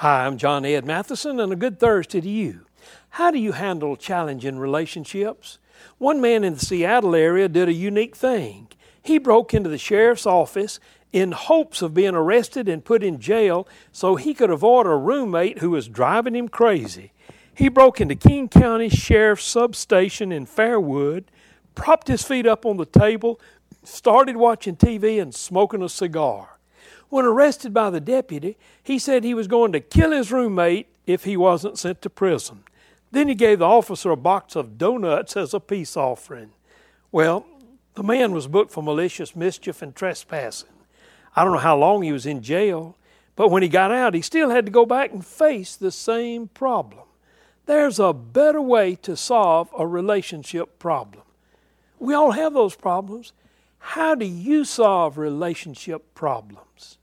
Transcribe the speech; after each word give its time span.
Hi, 0.00 0.26
I'm 0.26 0.36
John 0.36 0.66
Ed 0.66 0.84
Matheson, 0.84 1.40
and 1.40 1.50
a 1.50 1.56
good 1.56 1.80
Thursday 1.80 2.20
to 2.20 2.28
you. 2.28 2.66
How 3.08 3.30
do 3.30 3.38
you 3.38 3.52
handle 3.52 3.96
challenging 3.96 4.58
relationships? 4.58 5.58
One 5.96 6.20
man 6.20 6.44
in 6.44 6.52
the 6.52 6.60
Seattle 6.60 7.14
area 7.14 7.48
did 7.48 7.66
a 7.66 7.72
unique 7.72 8.14
thing. 8.14 8.68
He 9.02 9.16
broke 9.16 9.54
into 9.54 9.70
the 9.70 9.78
sheriff's 9.78 10.26
office 10.26 10.80
in 11.14 11.32
hopes 11.32 11.80
of 11.80 11.94
being 11.94 12.14
arrested 12.14 12.68
and 12.68 12.84
put 12.84 13.02
in 13.02 13.18
jail 13.20 13.66
so 13.90 14.16
he 14.16 14.34
could 14.34 14.50
avoid 14.50 14.86
a 14.86 14.94
roommate 14.94 15.60
who 15.60 15.70
was 15.70 15.88
driving 15.88 16.36
him 16.36 16.50
crazy. 16.50 17.14
He 17.54 17.70
broke 17.70 17.98
into 17.98 18.16
King 18.16 18.50
County 18.50 18.90
Sheriff's 18.90 19.46
substation 19.46 20.30
in 20.30 20.44
Fairwood, 20.44 21.24
propped 21.74 22.08
his 22.08 22.22
feet 22.22 22.46
up 22.46 22.66
on 22.66 22.76
the 22.76 22.84
table, 22.84 23.40
started 23.82 24.36
watching 24.36 24.76
TV 24.76 25.22
and 25.22 25.34
smoking 25.34 25.82
a 25.82 25.88
cigar. 25.88 26.55
When 27.08 27.24
arrested 27.24 27.72
by 27.72 27.90
the 27.90 28.00
deputy, 28.00 28.56
he 28.82 28.98
said 28.98 29.22
he 29.22 29.34
was 29.34 29.46
going 29.46 29.72
to 29.72 29.80
kill 29.80 30.12
his 30.12 30.32
roommate 30.32 30.88
if 31.06 31.24
he 31.24 31.36
wasn't 31.36 31.78
sent 31.78 32.02
to 32.02 32.10
prison. 32.10 32.64
Then 33.12 33.28
he 33.28 33.34
gave 33.34 33.60
the 33.60 33.66
officer 33.66 34.10
a 34.10 34.16
box 34.16 34.56
of 34.56 34.78
donuts 34.78 35.36
as 35.36 35.54
a 35.54 35.60
peace 35.60 35.96
offering. 35.96 36.50
Well, 37.12 37.46
the 37.94 38.02
man 38.02 38.32
was 38.32 38.46
booked 38.46 38.72
for 38.72 38.82
malicious 38.82 39.36
mischief 39.36 39.80
and 39.80 39.94
trespassing. 39.94 40.68
I 41.34 41.44
don't 41.44 41.52
know 41.52 41.58
how 41.60 41.76
long 41.76 42.02
he 42.02 42.12
was 42.12 42.26
in 42.26 42.42
jail, 42.42 42.96
but 43.36 43.50
when 43.50 43.62
he 43.62 43.68
got 43.68 43.92
out, 43.92 44.14
he 44.14 44.22
still 44.22 44.50
had 44.50 44.66
to 44.66 44.72
go 44.72 44.84
back 44.84 45.12
and 45.12 45.24
face 45.24 45.76
the 45.76 45.90
same 45.92 46.48
problem. 46.48 47.04
There's 47.66 47.98
a 47.98 48.12
better 48.12 48.60
way 48.60 48.96
to 48.96 49.16
solve 49.16 49.68
a 49.78 49.86
relationship 49.86 50.78
problem. 50.78 51.22
We 51.98 52.14
all 52.14 52.32
have 52.32 52.54
those 52.54 52.76
problems. 52.76 53.32
How 53.90 54.16
do 54.16 54.26
you 54.26 54.64
solve 54.64 55.16
relationship 55.16 56.12
problems? 56.12 56.98